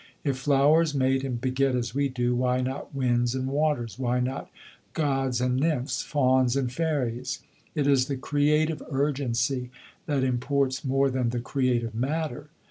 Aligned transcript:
If 0.23 0.39
flowers 0.39 0.95
mate 0.95 1.23
and 1.23 1.39
beget 1.39 1.75
as 1.75 1.93
we 1.93 2.09
do, 2.09 2.33
why 2.35 2.59
not 2.61 2.95
winds 2.95 3.35
and 3.35 3.45
waters, 3.45 3.99
why 3.99 4.19
not 4.19 4.49
gods 4.93 5.39
and 5.39 5.57
nymphs, 5.59 6.01
fauns 6.01 6.55
and 6.55 6.73
fairies? 6.73 7.41
It 7.75 7.85
is 7.85 8.07
the 8.07 8.17
creative 8.17 8.81
urgency 8.89 9.69
that 10.07 10.23
imports 10.23 10.83
more 10.83 11.11
than 11.11 11.29
the 11.29 11.39
creative 11.39 11.93
matter. 11.93 12.47